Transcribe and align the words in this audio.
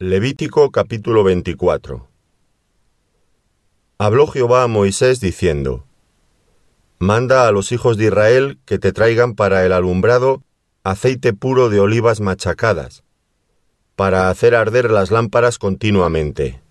Levítico 0.00 0.70
capítulo 0.70 1.24
24 1.24 2.06
Habló 3.98 4.28
Jehová 4.28 4.62
a 4.62 4.68
Moisés 4.68 5.18
diciendo, 5.18 5.86
Manda 7.00 7.48
a 7.48 7.50
los 7.50 7.72
hijos 7.72 7.96
de 7.96 8.04
Israel 8.04 8.60
que 8.64 8.78
te 8.78 8.92
traigan 8.92 9.34
para 9.34 9.66
el 9.66 9.72
alumbrado 9.72 10.44
aceite 10.84 11.32
puro 11.32 11.68
de 11.68 11.80
olivas 11.80 12.20
machacadas, 12.20 13.02
para 13.96 14.30
hacer 14.30 14.54
arder 14.54 14.92
las 14.92 15.10
lámparas 15.10 15.58
continuamente. 15.58 16.62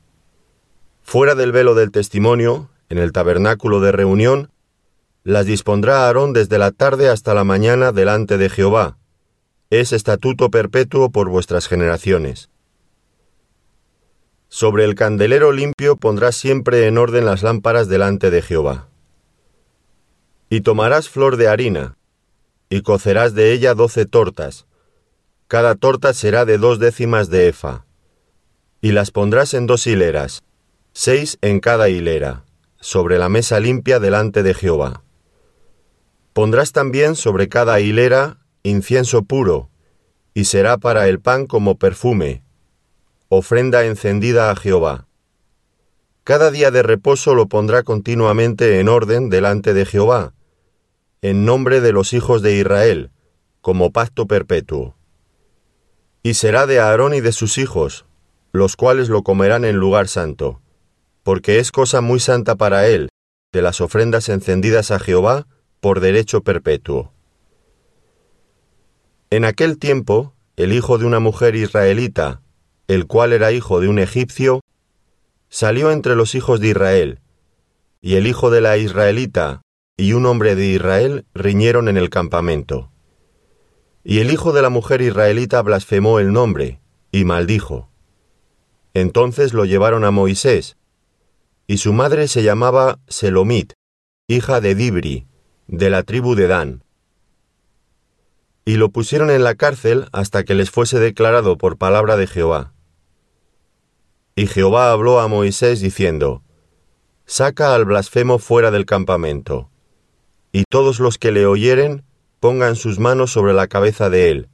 Fuera 1.03 1.35
del 1.35 1.51
velo 1.51 1.75
del 1.75 1.91
testimonio, 1.91 2.69
en 2.87 2.97
el 2.97 3.11
tabernáculo 3.11 3.81
de 3.81 3.91
reunión, 3.91 4.51
las 5.25 5.45
dispondrá 5.45 6.05
Aarón 6.07 6.31
desde 6.31 6.59
la 6.59 6.71
tarde 6.71 7.09
hasta 7.09 7.33
la 7.33 7.43
mañana 7.43 7.91
delante 7.91 8.37
de 8.37 8.49
Jehová. 8.49 8.97
Es 9.69 9.91
estatuto 9.91 10.49
perpetuo 10.49 11.09
por 11.09 11.27
vuestras 11.27 11.67
generaciones. 11.67 12.49
Sobre 14.49 14.85
el 14.85 14.95
candelero 14.95 15.51
limpio 15.51 15.97
pondrás 15.97 16.35
siempre 16.35 16.87
en 16.87 16.97
orden 16.97 17.25
las 17.25 17.43
lámparas 17.43 17.89
delante 17.89 18.31
de 18.31 18.41
Jehová. 18.41 18.87
Y 20.49 20.61
tomarás 20.61 21.09
flor 21.09 21.35
de 21.35 21.49
harina, 21.49 21.97
y 22.69 22.81
cocerás 22.81 23.33
de 23.33 23.51
ella 23.51 23.73
doce 23.73 24.05
tortas. 24.05 24.65
Cada 25.47 25.75
torta 25.75 26.13
será 26.13 26.45
de 26.45 26.57
dos 26.57 26.79
décimas 26.79 27.29
de 27.29 27.49
efa. 27.49 27.85
Y 28.81 28.91
las 28.93 29.11
pondrás 29.11 29.53
en 29.53 29.67
dos 29.67 29.85
hileras, 29.87 30.43
seis 30.93 31.37
en 31.41 31.59
cada 31.59 31.89
hilera, 31.89 32.45
sobre 32.79 33.17
la 33.17 33.27
mesa 33.29 33.59
limpia 33.59 33.99
delante 33.99 34.43
de 34.43 34.53
Jehová. 34.53 35.03
Pondrás 36.33 36.71
también 36.71 37.15
sobre 37.15 37.49
cada 37.49 37.79
hilera 37.79 38.39
incienso 38.63 39.23
puro, 39.23 39.69
y 40.33 40.45
será 40.45 40.77
para 40.77 41.07
el 41.07 41.19
pan 41.19 41.47
como 41.47 41.77
perfume, 41.77 42.43
ofrenda 43.29 43.85
encendida 43.85 44.51
a 44.51 44.55
Jehová. 44.55 45.07
Cada 46.23 46.49
día 46.49 46.71
de 46.71 46.81
reposo 46.81 47.35
lo 47.35 47.47
pondrá 47.47 47.83
continuamente 47.83 48.79
en 48.79 48.87
orden 48.87 49.29
delante 49.29 49.73
de 49.73 49.85
Jehová, 49.85 50.33
en 51.21 51.43
nombre 51.43 51.81
de 51.81 51.91
los 51.91 52.13
hijos 52.13 52.41
de 52.41 52.55
Israel, 52.55 53.11
como 53.61 53.91
pacto 53.91 54.27
perpetuo. 54.27 54.95
Y 56.23 56.35
será 56.35 56.67
de 56.67 56.79
Aarón 56.79 57.13
y 57.13 57.21
de 57.21 57.31
sus 57.31 57.57
hijos, 57.57 58.05
los 58.53 58.75
cuales 58.75 59.09
lo 59.09 59.23
comerán 59.23 59.65
en 59.65 59.75
lugar 59.75 60.07
santo, 60.07 60.61
porque 61.23 61.59
es 61.59 61.71
cosa 61.71 61.99
muy 61.99 62.21
santa 62.21 62.55
para 62.55 62.87
él, 62.87 63.09
de 63.51 63.61
las 63.61 63.81
ofrendas 63.81 64.29
encendidas 64.29 64.91
a 64.91 64.99
Jehová, 64.99 65.47
por 65.81 65.99
derecho 65.99 66.43
perpetuo. 66.43 67.13
En 69.29 69.43
aquel 69.43 69.77
tiempo, 69.77 70.33
el 70.55 70.71
hijo 70.71 70.97
de 70.97 71.05
una 71.05 71.19
mujer 71.19 71.55
israelita, 71.55 72.41
el 72.87 73.07
cual 73.07 73.33
era 73.33 73.51
hijo 73.51 73.79
de 73.79 73.87
un 73.87 73.99
egipcio, 73.99 74.61
salió 75.49 75.91
entre 75.91 76.15
los 76.15 76.35
hijos 76.35 76.59
de 76.59 76.69
Israel, 76.69 77.19
y 78.01 78.15
el 78.15 78.27
hijo 78.27 78.49
de 78.49 78.61
la 78.61 78.77
israelita 78.77 79.61
y 79.97 80.13
un 80.13 80.27
hombre 80.27 80.55
de 80.55 80.67
Israel 80.67 81.25
riñeron 81.33 81.89
en 81.89 81.97
el 81.97 82.11
campamento. 82.11 82.91
Y 84.03 84.19
el 84.19 84.31
hijo 84.31 84.53
de 84.53 84.61
la 84.61 84.69
mujer 84.69 85.01
israelita 85.01 85.61
blasfemó 85.63 86.19
el 86.19 86.31
nombre, 86.31 86.79
y 87.11 87.25
maldijo. 87.25 87.89
Entonces 88.93 89.53
lo 89.53 89.65
llevaron 89.65 90.05
a 90.05 90.11
Moisés, 90.11 90.77
y 91.65 91.77
su 91.77 91.93
madre 91.93 92.27
se 92.27 92.43
llamaba 92.43 92.99
Selomit, 93.07 93.73
hija 94.27 94.61
de 94.61 94.75
Dibri, 94.75 95.27
de 95.67 95.89
la 95.89 96.03
tribu 96.03 96.35
de 96.35 96.47
Dan. 96.47 96.83
Y 98.63 98.75
lo 98.75 98.89
pusieron 98.89 99.31
en 99.31 99.43
la 99.43 99.55
cárcel 99.55 100.07
hasta 100.11 100.43
que 100.43 100.53
les 100.53 100.69
fuese 100.69 100.99
declarado 100.99 101.57
por 101.57 101.77
palabra 101.77 102.17
de 102.17 102.27
Jehová. 102.27 102.73
Y 104.37 104.45
Jehová 104.45 104.91
habló 104.91 105.19
a 105.19 105.27
Moisés 105.27 105.81
diciendo, 105.81 106.43
Saca 107.25 107.73
al 107.73 107.85
blasfemo 107.85 108.37
fuera 108.37 108.69
del 108.69 108.85
campamento, 108.85 109.71
y 110.51 110.65
todos 110.69 110.99
los 110.99 111.17
que 111.17 111.31
le 111.31 111.47
oyeren 111.47 112.03
pongan 112.39 112.75
sus 112.75 112.99
manos 112.99 113.31
sobre 113.31 113.53
la 113.53 113.65
cabeza 113.65 114.11
de 114.11 114.29
él, 114.29 114.49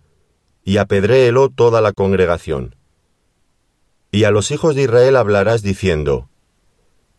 y 0.63 0.77
apedréelo 0.77 1.49
toda 1.49 1.81
la 1.81 1.91
congregación. 1.91 2.77
Y 4.09 4.23
a 4.23 4.31
los 4.31 4.51
hijos 4.51 4.73
de 4.73 4.83
Israel 4.83 5.17
hablarás 5.17 5.63
diciendo, 5.63 6.29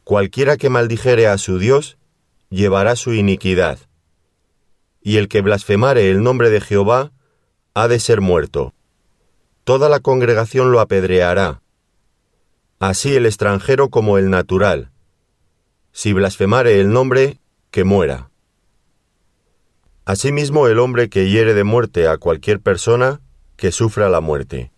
Cualquiera 0.02 0.56
que 0.56 0.70
maldijere 0.70 1.26
a 1.26 1.36
su 1.36 1.58
Dios, 1.58 1.98
llevará 2.48 2.96
su 2.96 3.12
iniquidad. 3.12 3.78
Y 5.02 5.18
el 5.18 5.28
que 5.28 5.42
blasfemare 5.42 6.10
el 6.10 6.22
nombre 6.22 6.48
de 6.48 6.62
Jehová, 6.62 7.12
ha 7.74 7.88
de 7.88 8.00
ser 8.00 8.22
muerto. 8.22 8.72
Toda 9.64 9.90
la 9.90 10.00
congregación 10.00 10.72
lo 10.72 10.80
apedreará, 10.80 11.60
así 12.88 13.16
el 13.16 13.24
extranjero 13.24 13.88
como 13.88 14.18
el 14.18 14.28
natural. 14.28 14.90
Si 15.92 16.12
blasfemare 16.12 16.80
el 16.80 16.92
nombre, 16.92 17.40
que 17.70 17.82
muera. 17.82 18.30
Asimismo 20.04 20.68
el 20.68 20.78
hombre 20.78 21.08
que 21.08 21.30
hiere 21.30 21.54
de 21.54 21.64
muerte 21.64 22.08
a 22.08 22.18
cualquier 22.18 22.60
persona, 22.60 23.22
que 23.56 23.72
sufra 23.72 24.10
la 24.10 24.20
muerte. 24.20 24.70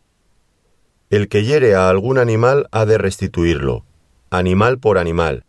El 1.11 1.29
que 1.29 1.43
hiere 1.43 1.75
a 1.75 1.89
algún 1.89 2.19
animal 2.19 2.69
ha 2.71 2.87
de 2.87 2.97
restituirlo, 2.97 3.85
animal 4.31 4.79
por 4.79 4.99
animal. 4.99 5.45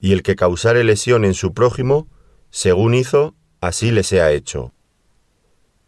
Y 0.00 0.12
el 0.12 0.22
que 0.22 0.36
causare 0.36 0.82
lesión 0.82 1.26
en 1.26 1.34
su 1.34 1.52
prójimo, 1.52 2.08
según 2.48 2.94
hizo, 2.94 3.34
así 3.60 3.90
le 3.90 4.02
sea 4.02 4.32
hecho. 4.32 4.72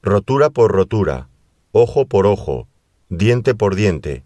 Rotura 0.03 0.51
por 0.51 0.71
rotura, 0.71 1.31
ojo 1.73 2.07
por 2.07 2.27
ojo, 2.27 2.69
diente 3.09 3.55
por 3.55 3.75
diente, 3.75 4.26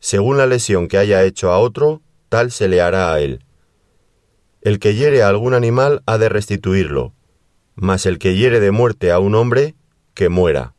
según 0.00 0.38
la 0.38 0.46
lesión 0.46 0.88
que 0.88 0.98
haya 0.98 1.24
hecho 1.24 1.50
a 1.50 1.58
otro, 1.58 2.02
tal 2.28 2.50
se 2.50 2.68
le 2.68 2.80
hará 2.80 3.12
a 3.12 3.20
él. 3.20 3.44
El 4.60 4.78
que 4.78 4.94
hiere 4.94 5.22
a 5.22 5.28
algún 5.28 5.54
animal 5.54 6.02
ha 6.06 6.18
de 6.18 6.28
restituirlo, 6.28 7.14
mas 7.74 8.06
el 8.06 8.18
que 8.18 8.36
hiere 8.36 8.60
de 8.60 8.70
muerte 8.70 9.12
a 9.12 9.18
un 9.18 9.34
hombre, 9.34 9.74
que 10.14 10.28
muera. 10.28 10.74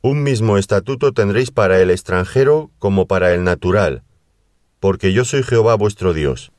Un 0.00 0.22
mismo 0.22 0.58
estatuto 0.58 1.12
tendréis 1.12 1.50
para 1.50 1.80
el 1.80 1.90
extranjero 1.90 2.70
como 2.78 3.06
para 3.06 3.34
el 3.34 3.44
natural, 3.44 4.02
porque 4.80 5.12
yo 5.12 5.24
soy 5.24 5.42
Jehová 5.42 5.74
vuestro 5.74 6.12
Dios. 6.12 6.52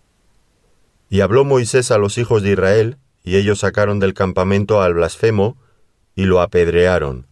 Y 1.09 1.21
habló 1.21 1.43
Moisés 1.43 1.91
a 1.91 1.97
los 1.97 2.17
hijos 2.17 2.41
de 2.41 2.51
Israel, 2.51 2.97
y 3.23 3.35
ellos 3.35 3.59
sacaron 3.59 3.99
del 3.99 4.13
campamento 4.13 4.81
al 4.81 4.93
blasfemo, 4.93 5.57
y 6.15 6.25
lo 6.25 6.41
apedrearon 6.41 7.27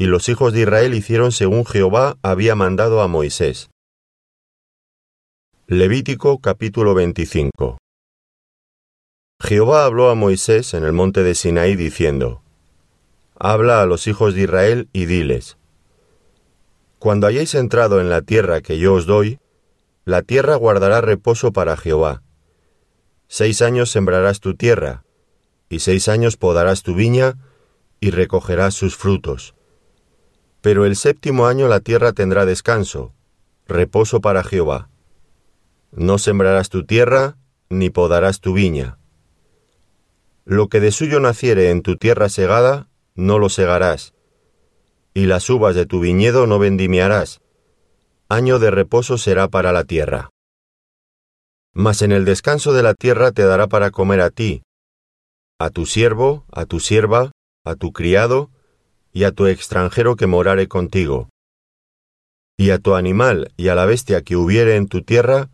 y 0.00 0.06
los 0.06 0.30
hijos 0.30 0.54
de 0.54 0.62
Israel 0.62 0.94
hicieron 0.94 1.30
según 1.30 1.66
Jehová 1.66 2.16
había 2.22 2.54
mandado 2.54 3.02
a 3.02 3.06
Moisés. 3.06 3.68
Levítico 5.66 6.38
capítulo 6.38 6.94
25 6.94 7.76
Jehová 9.42 9.84
habló 9.84 10.08
a 10.08 10.14
Moisés 10.14 10.72
en 10.72 10.84
el 10.84 10.94
monte 10.94 11.22
de 11.22 11.34
Sinaí 11.34 11.76
diciendo, 11.76 12.40
Habla 13.38 13.82
a 13.82 13.84
los 13.84 14.06
hijos 14.06 14.32
de 14.32 14.44
Israel 14.44 14.88
y 14.94 15.04
diles, 15.04 15.58
Cuando 16.98 17.26
hayáis 17.26 17.54
entrado 17.54 18.00
en 18.00 18.08
la 18.08 18.22
tierra 18.22 18.62
que 18.62 18.78
yo 18.78 18.94
os 18.94 19.04
doy, 19.04 19.38
la 20.06 20.22
tierra 20.22 20.54
guardará 20.54 21.02
reposo 21.02 21.52
para 21.52 21.76
Jehová. 21.76 22.22
Seis 23.28 23.60
años 23.60 23.90
sembrarás 23.90 24.40
tu 24.40 24.54
tierra, 24.54 25.04
y 25.68 25.80
seis 25.80 26.08
años 26.08 26.38
podarás 26.38 26.82
tu 26.82 26.94
viña, 26.94 27.36
y 28.00 28.12
recogerás 28.12 28.72
sus 28.72 28.96
frutos 28.96 29.54
pero 30.60 30.84
el 30.84 30.96
séptimo 30.96 31.46
año 31.46 31.68
la 31.68 31.80
tierra 31.80 32.12
tendrá 32.12 32.44
descanso, 32.44 33.12
reposo 33.66 34.20
para 34.20 34.44
Jehová. 34.44 34.90
No 35.92 36.18
sembrarás 36.18 36.68
tu 36.68 36.84
tierra, 36.84 37.36
ni 37.68 37.90
podarás 37.90 38.40
tu 38.40 38.52
viña. 38.52 38.98
Lo 40.44 40.68
que 40.68 40.80
de 40.80 40.92
suyo 40.92 41.20
naciere 41.20 41.70
en 41.70 41.82
tu 41.82 41.96
tierra 41.96 42.28
segada, 42.28 42.88
no 43.14 43.38
lo 43.38 43.48
segarás, 43.48 44.14
y 45.14 45.26
las 45.26 45.48
uvas 45.50 45.74
de 45.74 45.86
tu 45.86 46.00
viñedo 46.00 46.46
no 46.46 46.58
vendimiarás. 46.58 47.40
Año 48.28 48.58
de 48.58 48.70
reposo 48.70 49.18
será 49.18 49.48
para 49.48 49.72
la 49.72 49.84
tierra. 49.84 50.30
Mas 51.72 52.02
en 52.02 52.12
el 52.12 52.24
descanso 52.24 52.72
de 52.72 52.82
la 52.82 52.94
tierra 52.94 53.32
te 53.32 53.44
dará 53.44 53.66
para 53.66 53.90
comer 53.90 54.20
a 54.20 54.30
ti, 54.30 54.62
a 55.58 55.70
tu 55.70 55.86
siervo, 55.86 56.44
a 56.52 56.64
tu 56.64 56.80
sierva, 56.80 57.32
a 57.64 57.74
tu 57.74 57.92
criado, 57.92 58.50
y 59.12 59.24
a 59.24 59.32
tu 59.32 59.46
extranjero 59.46 60.16
que 60.16 60.26
morare 60.26 60.68
contigo. 60.68 61.28
Y 62.56 62.70
a 62.70 62.78
tu 62.78 62.94
animal 62.94 63.52
y 63.56 63.68
a 63.68 63.74
la 63.74 63.86
bestia 63.86 64.22
que 64.22 64.36
hubiere 64.36 64.76
en 64.76 64.86
tu 64.86 65.02
tierra, 65.02 65.50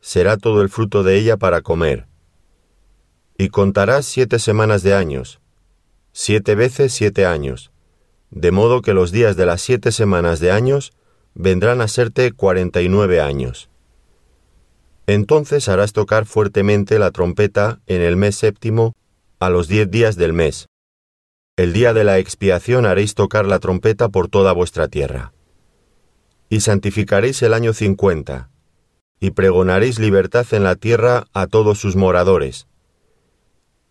será 0.00 0.36
todo 0.36 0.62
el 0.62 0.68
fruto 0.68 1.02
de 1.02 1.16
ella 1.16 1.36
para 1.36 1.62
comer. 1.62 2.06
Y 3.38 3.48
contarás 3.48 4.06
siete 4.06 4.38
semanas 4.38 4.82
de 4.82 4.94
años, 4.94 5.40
siete 6.12 6.54
veces 6.54 6.92
siete 6.92 7.24
años, 7.24 7.72
de 8.30 8.50
modo 8.50 8.82
que 8.82 8.94
los 8.94 9.12
días 9.12 9.36
de 9.36 9.46
las 9.46 9.60
siete 9.62 9.92
semanas 9.92 10.40
de 10.40 10.50
años 10.50 10.92
vendrán 11.34 11.80
a 11.80 11.88
serte 11.88 12.32
cuarenta 12.32 12.82
y 12.82 12.88
nueve 12.88 13.20
años. 13.20 13.70
Entonces 15.06 15.68
harás 15.68 15.92
tocar 15.92 16.26
fuertemente 16.26 16.98
la 16.98 17.10
trompeta 17.10 17.80
en 17.86 18.02
el 18.02 18.16
mes 18.16 18.36
séptimo 18.36 18.94
a 19.38 19.50
los 19.50 19.66
diez 19.66 19.90
días 19.90 20.16
del 20.16 20.32
mes, 20.32 20.66
el 21.60 21.74
día 21.74 21.92
de 21.92 22.04
la 22.04 22.16
expiación 22.16 22.86
haréis 22.86 23.14
tocar 23.14 23.44
la 23.44 23.58
trompeta 23.58 24.08
por 24.08 24.28
toda 24.28 24.52
vuestra 24.52 24.88
tierra. 24.88 25.34
Y 26.48 26.60
santificaréis 26.60 27.42
el 27.42 27.52
año 27.52 27.74
cincuenta, 27.74 28.48
y 29.20 29.32
pregonaréis 29.32 29.98
libertad 29.98 30.46
en 30.52 30.64
la 30.64 30.74
tierra 30.74 31.26
a 31.34 31.46
todos 31.48 31.78
sus 31.78 31.96
moradores. 31.96 32.66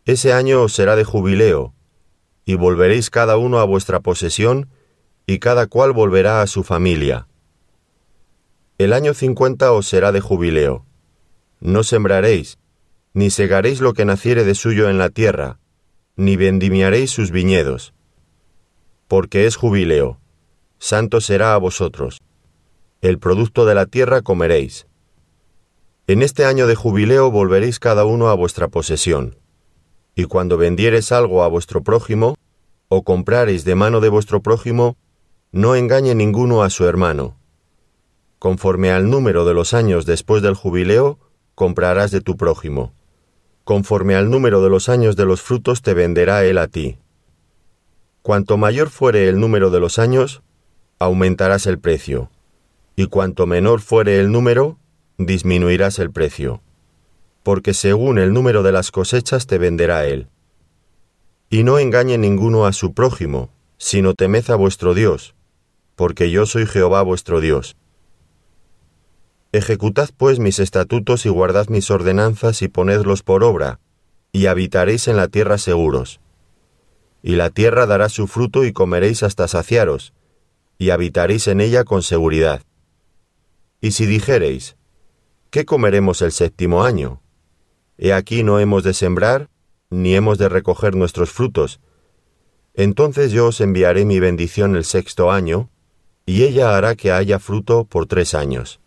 Ese 0.05 0.33
año 0.33 0.63
os 0.63 0.73
será 0.73 0.95
de 0.95 1.03
jubileo, 1.03 1.75
y 2.43 2.55
volveréis 2.55 3.11
cada 3.11 3.37
uno 3.37 3.59
a 3.59 3.65
vuestra 3.65 3.99
posesión, 3.99 4.69
y 5.27 5.37
cada 5.37 5.67
cual 5.67 5.91
volverá 5.91 6.41
a 6.41 6.47
su 6.47 6.63
familia. 6.63 7.27
El 8.79 8.93
año 8.93 9.13
cincuenta 9.13 9.73
os 9.73 9.85
será 9.87 10.11
de 10.11 10.21
jubileo. 10.21 10.87
No 11.59 11.83
sembraréis, 11.83 12.57
ni 13.13 13.29
segaréis 13.29 13.79
lo 13.79 13.93
que 13.93 14.05
naciere 14.05 14.43
de 14.43 14.55
suyo 14.55 14.89
en 14.89 14.97
la 14.97 15.11
tierra, 15.11 15.59
ni 16.19 16.35
vendimiaréis 16.35 17.11
sus 17.11 17.31
viñedos. 17.31 17.93
Porque 19.07 19.45
es 19.45 19.55
jubileo, 19.55 20.19
santo 20.77 21.21
será 21.21 21.53
a 21.53 21.57
vosotros. 21.57 22.19
El 22.99 23.19
producto 23.19 23.65
de 23.65 23.73
la 23.73 23.85
tierra 23.85 24.21
comeréis. 24.21 24.85
En 26.07 26.21
este 26.21 26.43
año 26.43 26.67
de 26.67 26.75
jubileo 26.75 27.31
volveréis 27.31 27.79
cada 27.79 28.03
uno 28.03 28.27
a 28.27 28.33
vuestra 28.33 28.67
posesión. 28.67 29.37
Y 30.13 30.25
cuando 30.25 30.57
vendiereis 30.57 31.13
algo 31.13 31.41
a 31.41 31.47
vuestro 31.47 31.83
prójimo, 31.83 32.35
o 32.89 33.03
comprareis 33.03 33.63
de 33.63 33.75
mano 33.75 34.01
de 34.01 34.09
vuestro 34.09 34.41
prójimo, 34.41 34.97
no 35.53 35.75
engañe 35.75 36.15
ninguno 36.15 36.63
a 36.63 36.69
su 36.69 36.83
hermano. 36.83 37.37
Conforme 38.39 38.91
al 38.91 39.09
número 39.09 39.45
de 39.45 39.53
los 39.53 39.73
años 39.73 40.05
después 40.05 40.41
del 40.41 40.55
jubileo, 40.55 41.17
comprarás 41.55 42.11
de 42.11 42.19
tu 42.19 42.35
prójimo. 42.35 42.91
Conforme 43.69 44.15
al 44.15 44.31
número 44.31 44.63
de 44.63 44.69
los 44.71 44.89
años 44.89 45.15
de 45.15 45.25
los 45.25 45.43
frutos 45.43 45.83
te 45.83 45.93
venderá 45.93 46.43
él 46.43 46.57
a 46.57 46.69
ti. 46.69 46.97
Cuanto 48.23 48.57
mayor 48.57 48.89
fuere 48.89 49.29
el 49.29 49.39
número 49.39 49.69
de 49.69 49.79
los 49.79 49.99
años, 49.99 50.41
aumentarás 50.97 51.67
el 51.67 51.77
precio, 51.77 52.31
y 52.95 53.05
cuanto 53.05 53.45
menor 53.45 53.81
fuere 53.81 54.19
el 54.19 54.31
número, 54.31 54.79
disminuirás 55.19 55.99
el 55.99 56.09
precio, 56.09 56.63
porque 57.43 57.75
según 57.75 58.17
el 58.17 58.33
número 58.33 58.63
de 58.63 58.71
las 58.71 58.89
cosechas 58.89 59.45
te 59.45 59.59
venderá 59.59 60.07
él. 60.07 60.29
Y 61.51 61.61
no 61.61 61.77
engañe 61.77 62.17
ninguno 62.17 62.65
a 62.65 62.73
su 62.73 62.95
prójimo, 62.95 63.51
sino 63.77 64.15
temed 64.15 64.49
a 64.49 64.55
vuestro 64.55 64.95
Dios, 64.95 65.35
porque 65.95 66.31
yo 66.31 66.47
soy 66.47 66.65
Jehová 66.65 67.03
vuestro 67.03 67.39
Dios 67.39 67.77
Ejecutad 69.51 70.11
pues 70.15 70.37
mis 70.37 70.59
estatutos 70.59 71.25
y 71.25 71.29
guardad 71.29 71.69
mis 71.69 71.89
ordenanzas 71.89 72.61
y 72.61 72.67
ponedlos 72.67 73.23
por 73.23 73.43
obra, 73.43 73.79
y 74.31 74.45
habitaréis 74.45 75.07
en 75.07 75.17
la 75.17 75.27
tierra 75.27 75.57
seguros. 75.57 76.21
Y 77.23 77.35
la 77.35 77.49
tierra 77.49 77.87
dará 77.87 78.09
su 78.09 78.27
fruto 78.27 78.63
y 78.63 78.73
comeréis 78.73 79.23
hasta 79.23 79.47
saciaros, 79.47 80.13
y 80.77 80.91
habitaréis 80.91 81.47
en 81.47 81.61
ella 81.61 81.83
con 81.83 82.03
seguridad. 82.03 82.61
Y 83.81 83.91
si 83.91 84.05
dijereis, 84.05 84.77
¿qué 85.49 85.65
comeremos 85.65 86.21
el 86.21 86.31
séptimo 86.31 86.83
año? 86.83 87.23
He 87.97 88.13
aquí 88.13 88.43
no 88.43 88.59
hemos 88.59 88.83
de 88.83 88.93
sembrar, 88.93 89.49
ni 89.89 90.13
hemos 90.13 90.37
de 90.37 90.47
recoger 90.47 90.95
nuestros 90.95 91.31
frutos. 91.31 91.79
Entonces 92.75 93.31
yo 93.31 93.47
os 93.47 93.61
enviaré 93.61 94.05
mi 94.05 94.19
bendición 94.19 94.75
el 94.75 94.85
sexto 94.85 95.31
año, 95.31 95.71
y 96.27 96.43
ella 96.43 96.77
hará 96.77 96.93
que 96.93 97.11
haya 97.11 97.39
fruto 97.39 97.85
por 97.85 98.05
tres 98.05 98.35
años 98.35 98.79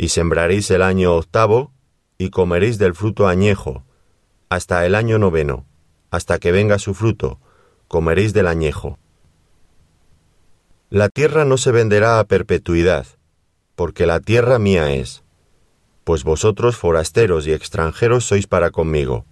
y 0.00 0.10
sembraréis 0.10 0.70
el 0.70 0.82
año 0.82 1.16
octavo, 1.16 1.72
y 2.18 2.30
comeréis 2.30 2.78
del 2.78 2.94
fruto 2.94 3.26
añejo, 3.26 3.82
hasta 4.48 4.86
el 4.86 4.94
año 4.94 5.18
noveno, 5.18 5.66
hasta 6.12 6.38
que 6.38 6.52
venga 6.52 6.78
su 6.78 6.94
fruto, 6.94 7.40
comeréis 7.88 8.32
del 8.32 8.46
añejo. 8.46 8.96
La 10.88 11.08
tierra 11.08 11.44
no 11.44 11.56
se 11.58 11.72
venderá 11.72 12.20
a 12.20 12.24
perpetuidad, 12.24 13.06
porque 13.74 14.06
la 14.06 14.20
tierra 14.20 14.60
mía 14.60 14.92
es, 14.92 15.24
pues 16.04 16.22
vosotros 16.22 16.76
forasteros 16.76 17.48
y 17.48 17.52
extranjeros 17.52 18.24
sois 18.24 18.46
para 18.46 18.70
conmigo. 18.70 19.26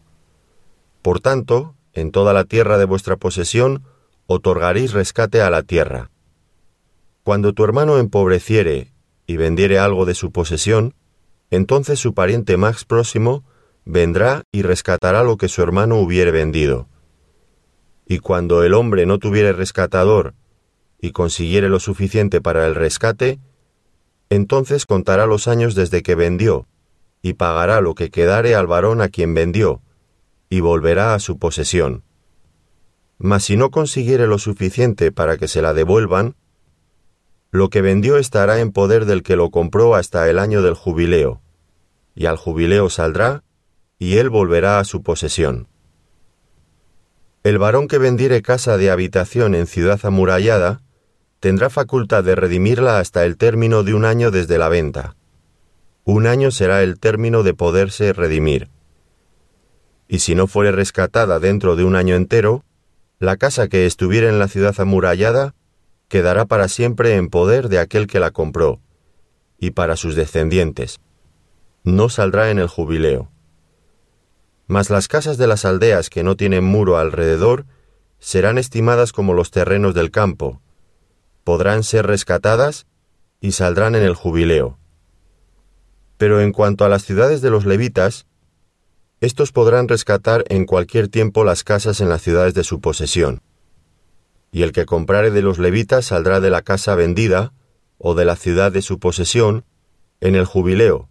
Por 1.00 1.20
tanto, 1.20 1.76
en 1.92 2.10
toda 2.10 2.32
la 2.32 2.42
tierra 2.42 2.76
de 2.76 2.86
vuestra 2.86 3.16
posesión, 3.16 3.84
otorgaréis 4.26 4.92
rescate 4.92 5.42
a 5.42 5.48
la 5.48 5.62
tierra. 5.62 6.10
Cuando 7.22 7.52
tu 7.52 7.62
hermano 7.62 7.98
empobreciere 7.98 8.95
y 9.26 9.36
vendiere 9.36 9.78
algo 9.78 10.04
de 10.04 10.14
su 10.14 10.32
posesión, 10.32 10.94
entonces 11.50 11.98
su 11.98 12.14
pariente 12.14 12.56
más 12.56 12.84
próximo 12.84 13.44
vendrá 13.84 14.42
y 14.52 14.62
rescatará 14.62 15.22
lo 15.22 15.36
que 15.36 15.48
su 15.48 15.62
hermano 15.62 15.96
hubiere 15.96 16.30
vendido. 16.30 16.88
Y 18.06 18.18
cuando 18.18 18.62
el 18.62 18.74
hombre 18.74 19.06
no 19.06 19.18
tuviere 19.18 19.52
rescatador 19.52 20.34
y 21.00 21.10
consiguiere 21.10 21.68
lo 21.68 21.80
suficiente 21.80 22.40
para 22.40 22.66
el 22.66 22.74
rescate, 22.74 23.40
entonces 24.30 24.86
contará 24.86 25.26
los 25.26 25.48
años 25.48 25.74
desde 25.74 26.02
que 26.02 26.14
vendió, 26.14 26.66
y 27.22 27.34
pagará 27.34 27.80
lo 27.80 27.94
que 27.94 28.10
quedare 28.10 28.54
al 28.54 28.66
varón 28.66 29.00
a 29.00 29.08
quien 29.08 29.34
vendió, 29.34 29.82
y 30.48 30.60
volverá 30.60 31.14
a 31.14 31.20
su 31.20 31.38
posesión. 31.38 32.02
Mas 33.18 33.44
si 33.44 33.56
no 33.56 33.70
consiguiere 33.70 34.26
lo 34.26 34.38
suficiente 34.38 35.10
para 35.12 35.36
que 35.36 35.48
se 35.48 35.62
la 35.62 35.74
devuelvan, 35.74 36.34
lo 37.50 37.70
que 37.70 37.82
vendió 37.82 38.16
estará 38.16 38.60
en 38.60 38.72
poder 38.72 39.04
del 39.04 39.22
que 39.22 39.36
lo 39.36 39.50
compró 39.50 39.94
hasta 39.94 40.28
el 40.28 40.38
año 40.38 40.62
del 40.62 40.74
jubileo, 40.74 41.40
y 42.14 42.26
al 42.26 42.36
jubileo 42.36 42.90
saldrá, 42.90 43.44
y 43.98 44.18
él 44.18 44.30
volverá 44.30 44.78
a 44.78 44.84
su 44.84 45.02
posesión. 45.02 45.68
El 47.42 47.58
varón 47.58 47.86
que 47.86 47.98
vendiere 47.98 48.42
casa 48.42 48.76
de 48.76 48.90
habitación 48.90 49.54
en 49.54 49.66
ciudad 49.66 50.00
amurallada, 50.02 50.82
tendrá 51.40 51.70
facultad 51.70 52.24
de 52.24 52.34
redimirla 52.34 52.98
hasta 52.98 53.24
el 53.24 53.36
término 53.36 53.84
de 53.84 53.94
un 53.94 54.04
año 54.04 54.30
desde 54.30 54.58
la 54.58 54.68
venta. 54.68 55.14
Un 56.04 56.26
año 56.26 56.50
será 56.50 56.82
el 56.82 56.98
término 56.98 57.42
de 57.42 57.54
poderse 57.54 58.12
redimir. 58.12 58.68
Y 60.08 60.20
si 60.20 60.34
no 60.34 60.46
fuere 60.46 60.72
rescatada 60.72 61.38
dentro 61.38 61.76
de 61.76 61.84
un 61.84 61.96
año 61.96 62.16
entero, 62.16 62.64
la 63.18 63.36
casa 63.36 63.68
que 63.68 63.86
estuviera 63.86 64.28
en 64.28 64.38
la 64.38 64.48
ciudad 64.48 64.74
amurallada 64.78 65.54
quedará 66.08 66.46
para 66.46 66.68
siempre 66.68 67.16
en 67.16 67.28
poder 67.28 67.68
de 67.68 67.78
aquel 67.78 68.06
que 68.06 68.20
la 68.20 68.30
compró, 68.30 68.80
y 69.58 69.72
para 69.72 69.96
sus 69.96 70.14
descendientes. 70.14 71.00
No 71.82 72.08
saldrá 72.08 72.50
en 72.50 72.58
el 72.58 72.68
jubileo. 72.68 73.30
Mas 74.66 74.90
las 74.90 75.08
casas 75.08 75.38
de 75.38 75.46
las 75.46 75.64
aldeas 75.64 76.10
que 76.10 76.22
no 76.22 76.36
tienen 76.36 76.64
muro 76.64 76.98
alrededor 76.98 77.66
serán 78.18 78.58
estimadas 78.58 79.12
como 79.12 79.34
los 79.34 79.50
terrenos 79.50 79.94
del 79.94 80.10
campo, 80.10 80.60
podrán 81.44 81.84
ser 81.84 82.06
rescatadas 82.06 82.86
y 83.40 83.52
saldrán 83.52 83.94
en 83.94 84.02
el 84.02 84.14
jubileo. 84.14 84.78
Pero 86.16 86.40
en 86.40 86.52
cuanto 86.52 86.84
a 86.84 86.88
las 86.88 87.04
ciudades 87.04 87.42
de 87.42 87.50
los 87.50 87.66
levitas, 87.66 88.26
estos 89.20 89.52
podrán 89.52 89.86
rescatar 89.86 90.44
en 90.48 90.66
cualquier 90.66 91.08
tiempo 91.08 91.44
las 91.44 91.62
casas 91.62 92.00
en 92.00 92.08
las 92.08 92.22
ciudades 92.22 92.54
de 92.54 92.64
su 92.64 92.80
posesión 92.80 93.42
y 94.56 94.62
el 94.62 94.72
que 94.72 94.86
comprare 94.86 95.30
de 95.30 95.42
los 95.42 95.58
levitas 95.58 96.06
saldrá 96.06 96.40
de 96.40 96.48
la 96.48 96.62
casa 96.62 96.94
vendida, 96.94 97.52
o 97.98 98.14
de 98.14 98.24
la 98.24 98.36
ciudad 98.36 98.72
de 98.72 98.80
su 98.80 98.98
posesión, 98.98 99.66
en 100.22 100.34
el 100.34 100.46
jubileo, 100.46 101.10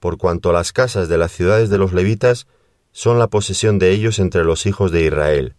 por 0.00 0.16
cuanto 0.16 0.50
las 0.50 0.72
casas 0.72 1.06
de 1.10 1.18
las 1.18 1.30
ciudades 1.30 1.68
de 1.68 1.76
los 1.76 1.92
levitas 1.92 2.46
son 2.92 3.18
la 3.18 3.26
posesión 3.26 3.78
de 3.78 3.90
ellos 3.90 4.18
entre 4.18 4.44
los 4.44 4.64
hijos 4.64 4.92
de 4.92 5.04
Israel. 5.04 5.56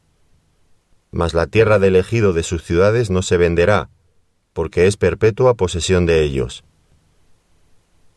Mas 1.12 1.36
la 1.36 1.46
tierra 1.46 1.78
del 1.78 1.96
ejido 1.96 2.34
de 2.34 2.42
sus 2.42 2.64
ciudades 2.64 3.12
no 3.12 3.22
se 3.22 3.38
venderá, 3.38 3.92
porque 4.54 4.88
es 4.88 4.98
perpetua 4.98 5.54
posesión 5.54 6.08
de 6.08 6.24
ellos. 6.24 6.64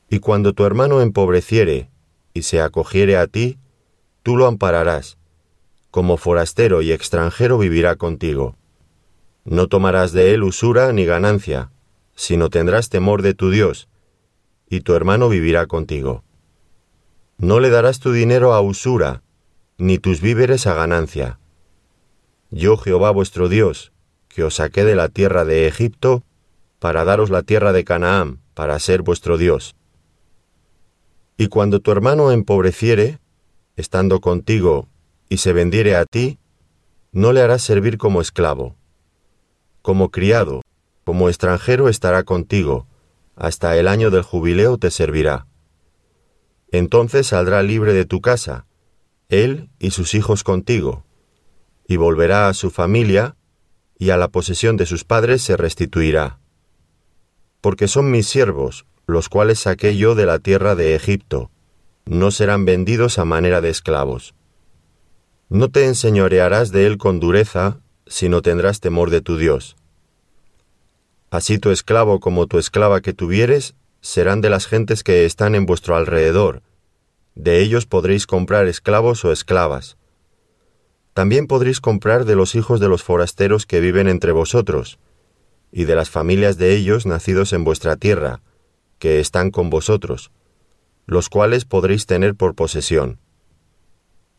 Y 0.09 0.21
cuando 0.21 0.55
tu 0.55 0.65
hermano 0.65 1.03
empobreciere 1.03 1.91
y 2.33 2.41
se 2.41 2.63
acogiere 2.63 3.19
a 3.19 3.27
ti, 3.27 3.59
tú 4.23 4.39
lo 4.39 4.47
ampararás, 4.47 5.19
como 5.91 6.17
forastero 6.17 6.81
y 6.81 6.93
extranjero 6.93 7.59
vivirá 7.59 7.97
contigo 7.97 8.57
no 9.45 9.69
tomarás 9.69 10.13
de 10.13 10.35
él 10.35 10.43
usura 10.43 10.93
ni 10.93 11.05
ganancia, 11.05 11.71
sino 12.15 12.51
tendrás 12.51 12.89
temor 12.91 13.23
de 13.23 13.35
tu 13.35 13.51
Dios, 13.51 13.89
y 14.69 14.81
tu 14.81 14.95
hermano 14.95 15.29
vivirá 15.29 15.67
contigo. 15.67 16.23
No 17.39 17.61
le 17.61 17.71
darás 17.71 18.01
tu 18.01 18.13
dinero 18.13 18.53
a 18.53 18.61
usura, 18.61 19.23
ni 19.79 19.99
tus 19.99 20.21
víveres 20.21 20.67
a 20.67 20.75
ganancia. 20.75 21.39
Yo 22.51 22.77
Jehová 22.77 23.11
vuestro 23.11 23.49
Dios, 23.49 23.93
que 24.29 24.45
os 24.45 24.57
saqué 24.57 24.85
de 24.85 24.95
la 24.95 25.09
tierra 25.09 25.45
de 25.45 25.67
Egipto, 25.67 26.23
para 26.79 27.05
daros 27.05 27.31
la 27.31 27.43
tierra 27.43 27.73
de 27.73 27.85
Canaán, 27.85 28.41
para 28.55 28.79
ser 28.79 29.03
vuestro 29.03 29.39
Dios. 29.39 29.75
Y 31.39 31.49
cuando 31.49 31.81
tu 31.81 31.91
hermano 31.93 32.31
empobreciere, 32.31 33.19
estando 33.77 34.21
contigo, 34.21 34.89
y 35.31 35.39
se 35.39 35.53
vendiere 35.55 35.97
a 35.97 36.05
ti, 36.05 36.39
no 37.13 37.33
le 37.33 37.41
harás 37.41 37.63
servir 37.63 37.97
como 37.97 38.21
esclavo 38.21 38.77
como 39.83 40.11
criado, 40.11 40.63
como 41.05 41.29
extranjero 41.29 41.89
estará 41.89 42.23
contigo, 42.23 42.87
hasta 43.37 43.77
el 43.77 43.89
año 43.89 44.11
del 44.11 44.23
jubileo 44.23 44.79
te 44.79 44.91
servirá. 44.91 45.47
Entonces 46.71 47.29
saldrá 47.29 47.63
libre 47.63 47.93
de 47.93 48.05
tu 48.05 48.21
casa, 48.21 48.67
él 49.29 49.71
y 49.79 49.91
sus 49.91 50.15
hijos 50.15 50.45
contigo, 50.45 51.05
y 51.87 51.97
volverá 51.97 52.49
a 52.49 52.55
su 52.55 52.71
familia, 52.71 53.37
y 53.99 54.11
a 54.11 54.17
la 54.17 54.29
posesión 54.29 54.77
de 54.77 54.87
sus 54.87 55.05
padres 55.05 55.43
se 55.43 55.57
restituirá. 55.57 56.39
Porque 57.61 57.89
son 57.89 58.11
mis 58.11 58.27
siervos, 58.27 58.87
los 59.07 59.29
cuales 59.29 59.59
saqué 59.61 59.97
yo 59.97 60.15
de 60.15 60.27
la 60.27 60.39
tierra 60.39 60.75
de 60.75 60.95
Egipto, 60.95 61.51
no 62.05 62.31
serán 62.31 62.65
vendidos 62.65 63.19
a 63.19 63.25
manera 63.25 63.61
de 63.61 63.71
esclavos. 63.71 64.35
No 65.49 65.71
te 65.71 65.87
enseñorearás 65.87 66.71
de 66.71 66.87
él 66.87 66.97
con 66.97 67.21
dureza, 67.21 67.81
sino 68.11 68.43
tendrás 68.43 68.81
temor 68.81 69.09
de 69.09 69.21
tu 69.21 69.39
Dios. 69.39 69.77
Así 71.31 71.59
tu 71.59 71.71
esclavo 71.71 72.19
como 72.19 72.49
tu 72.49 72.59
esclava 72.59 73.01
que 73.01 73.15
tuvieres 73.15 73.75
serán 74.01 74.41
de 74.41 74.51
las 74.51 74.67
gentes 74.67 75.05
que 75.05 75.25
están 75.25 75.55
en 75.55 75.65
vuestro 75.65 75.95
alrededor, 75.95 76.63
de 77.37 77.61
ellos 77.63 77.87
podréis 77.87 78.27
comprar 78.27 78.67
esclavos 78.67 79.25
o 79.25 79.31
esclavas. 79.31 79.97
También 81.15 81.47
podréis 81.47 81.81
comprar 81.81 82.25
de 82.25 82.35
los 82.35 82.57
hijos 82.57 82.81
de 82.81 82.89
los 82.89 83.05
forasteros 83.05 83.65
que 83.65 83.81
viven 83.81 84.09
entre 84.09 84.33
vosotros, 84.33 84.99
y 85.71 85.85
de 85.85 85.95
las 85.95 86.11
familias 86.11 86.59
de 86.59 86.75
ellos 86.75 87.07
nacidos 87.07 87.53
en 87.53 87.63
vuestra 87.63 87.97
tierra, 87.97 88.43
que 88.99 89.21
están 89.21 89.53
con 89.53 89.71
vosotros, 89.71 90.33
los 91.07 91.29
cuales 91.29 91.65
podréis 91.65 92.07
tener 92.07 92.35
por 92.35 92.57
posesión. 92.57 93.21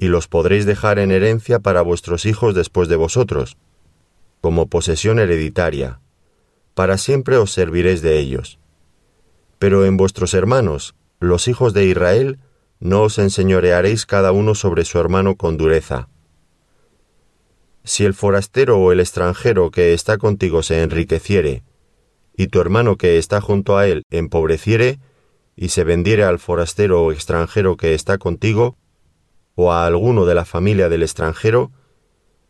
Y 0.01 0.07
los 0.07 0.27
podréis 0.27 0.65
dejar 0.65 0.97
en 0.97 1.11
herencia 1.11 1.59
para 1.59 1.83
vuestros 1.83 2.25
hijos 2.25 2.55
después 2.55 2.89
de 2.89 2.95
vosotros, 2.95 3.55
como 4.41 4.65
posesión 4.65 5.19
hereditaria. 5.19 5.99
Para 6.73 6.97
siempre 6.97 7.37
os 7.37 7.51
serviréis 7.51 8.01
de 8.01 8.17
ellos. 8.17 8.57
Pero 9.59 9.85
en 9.85 9.97
vuestros 9.97 10.33
hermanos, 10.33 10.95
los 11.19 11.47
hijos 11.47 11.75
de 11.75 11.85
Israel, 11.85 12.39
no 12.79 13.03
os 13.03 13.19
enseñorearéis 13.19 14.07
cada 14.07 14.31
uno 14.31 14.55
sobre 14.55 14.85
su 14.85 14.97
hermano 14.97 15.35
con 15.35 15.57
dureza. 15.57 16.09
Si 17.83 18.03
el 18.03 18.15
forastero 18.15 18.79
o 18.79 18.91
el 18.91 19.01
extranjero 19.01 19.69
que 19.69 19.93
está 19.93 20.17
contigo 20.17 20.63
se 20.63 20.81
enriqueciere, 20.81 21.61
y 22.35 22.47
tu 22.47 22.59
hermano 22.59 22.97
que 22.97 23.19
está 23.19 23.39
junto 23.39 23.77
a 23.77 23.85
él 23.85 24.01
empobreciere, 24.09 24.99
y 25.55 25.69
se 25.69 25.83
vendiere 25.83 26.23
al 26.23 26.39
forastero 26.39 27.03
o 27.03 27.11
extranjero 27.11 27.77
que 27.77 27.93
está 27.93 28.17
contigo, 28.17 28.77
o 29.55 29.71
a 29.71 29.85
alguno 29.85 30.25
de 30.25 30.35
la 30.35 30.45
familia 30.45 30.89
del 30.89 31.03
extranjero, 31.03 31.71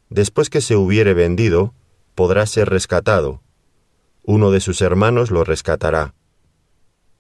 después 0.10 0.50
que 0.50 0.62
se 0.62 0.75
hubiere 0.75 1.13
vendido, 1.13 1.74
podrá 2.15 2.46
ser 2.46 2.70
rescatado. 2.70 3.41
Uno 4.24 4.51
de 4.51 4.60
sus 4.60 4.81
hermanos 4.81 5.31
lo 5.31 5.43
rescatará. 5.43 6.13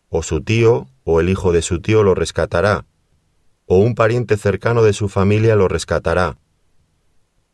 O 0.09 0.23
su 0.23 0.41
tío 0.41 0.87
o 1.03 1.19
el 1.19 1.29
hijo 1.29 1.51
de 1.51 1.61
su 1.61 1.81
tío 1.81 2.03
lo 2.03 2.15
rescatará, 2.15 2.85
o 3.65 3.77
un 3.77 3.95
pariente 3.95 4.37
cercano 4.37 4.83
de 4.83 4.93
su 4.93 5.09
familia 5.09 5.55
lo 5.55 5.67
rescatará, 5.67 6.37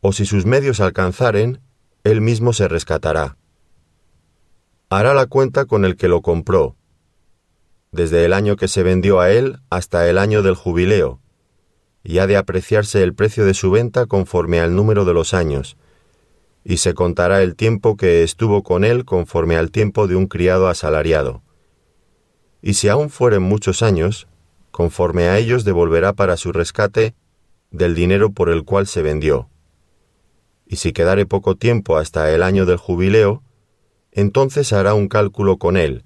o 0.01 0.13
si 0.13 0.25
sus 0.25 0.45
medios 0.45 0.79
alcanzaren, 0.79 1.61
él 2.03 2.21
mismo 2.21 2.53
se 2.53 2.67
rescatará. 2.67 3.37
Hará 4.89 5.13
la 5.13 5.25
cuenta 5.25 5.65
con 5.65 5.85
el 5.85 5.95
que 5.95 6.07
lo 6.07 6.21
compró, 6.21 6.75
desde 7.91 8.25
el 8.25 8.33
año 8.33 8.55
que 8.55 8.67
se 8.67 8.83
vendió 8.83 9.19
a 9.19 9.31
él 9.31 9.59
hasta 9.69 10.09
el 10.09 10.17
año 10.17 10.43
del 10.43 10.55
jubileo, 10.55 11.21
y 12.07 12.19
ha 12.19 12.27
de 12.27 12.37
apreciarse 12.37 13.03
el 13.03 13.13
precio 13.13 13.43
de 13.43 13.53
su 13.53 13.69
venta 13.69 14.05
conforme 14.05 14.61
al 14.61 14.73
número 14.73 15.03
de 15.03 15.13
los 15.13 15.33
años, 15.33 15.75
y 16.63 16.77
se 16.77 16.93
contará 16.93 17.43
el 17.43 17.57
tiempo 17.57 17.97
que 17.97 18.23
estuvo 18.23 18.63
con 18.63 18.85
él 18.85 19.03
conforme 19.03 19.57
al 19.57 19.71
tiempo 19.71 20.07
de 20.07 20.15
un 20.15 20.27
criado 20.27 20.69
asalariado. 20.69 21.41
Y 22.61 22.75
si 22.75 22.87
aún 22.87 23.09
fueren 23.09 23.43
muchos 23.43 23.83
años, 23.83 24.29
conforme 24.71 25.27
a 25.27 25.37
ellos 25.37 25.65
devolverá 25.65 26.13
para 26.13 26.37
su 26.37 26.53
rescate 26.53 27.13
del 27.71 27.93
dinero 27.93 28.31
por 28.31 28.47
el 28.47 28.63
cual 28.63 28.87
se 28.87 29.01
vendió. 29.01 29.49
Y 30.65 30.77
si 30.77 30.93
quedare 30.93 31.25
poco 31.25 31.57
tiempo 31.57 31.97
hasta 31.97 32.33
el 32.33 32.41
año 32.41 32.65
del 32.65 32.77
jubileo, 32.77 33.43
entonces 34.13 34.71
hará 34.71 34.93
un 34.93 35.09
cálculo 35.09 35.57
con 35.57 35.75
él, 35.75 36.05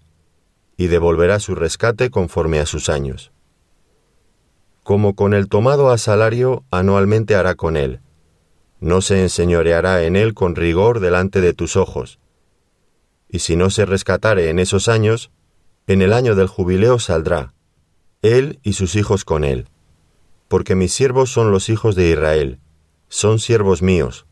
y 0.77 0.88
devolverá 0.88 1.39
su 1.39 1.53
rescate 1.53 2.10
conforme 2.10 2.58
a 2.58 2.65
sus 2.65 2.89
años. 2.89 3.31
Como 4.92 5.16
con 5.16 5.34
el 5.34 5.48
tomado 5.48 5.90
a 5.90 5.98
salario, 5.98 6.66
anualmente 6.70 7.36
hará 7.36 7.56
con 7.56 7.78
él. 7.78 8.02
No 8.82 9.00
se 9.00 9.22
enseñoreará 9.22 10.04
en 10.04 10.18
él 10.18 10.34
con 10.34 10.54
rigor 10.54 11.00
delante 11.00 11.40
de 11.40 11.54
tus 11.54 11.78
ojos. 11.78 12.20
Y 13.30 13.40
si 13.40 13.56
no 13.56 13.70
se 13.70 13.86
rescatare 13.86 14.50
en 14.50 14.60
esos 14.60 14.90
años, 14.90 15.32
en 15.88 16.02
el 16.02 16.12
año 16.12 16.36
del 16.36 16.48
jubileo 16.48 17.00
saldrá, 17.00 17.54
él 18.22 18.60
y 18.64 18.74
sus 18.74 18.98
hijos 18.98 19.24
con 19.24 19.46
él. 19.46 19.70
Porque 20.50 20.76
mis 20.76 20.92
siervos 20.92 21.32
son 21.32 21.52
los 21.52 21.70
hijos 21.70 21.96
de 21.96 22.10
Israel, 22.10 22.60
son 23.08 23.40
siervos 23.40 23.82
míos, 23.82 24.26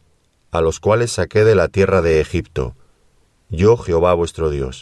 a 0.52 0.60
los 0.60 0.82
cuales 0.82 1.14
saqué 1.14 1.46
de 1.46 1.56
la 1.56 1.70
tierra 1.70 2.02
de 2.02 2.20
Egipto. 2.20 2.76
Yo 3.48 3.78
Jehová 3.78 4.14
vuestro 4.14 4.50
Dios. 4.50 4.78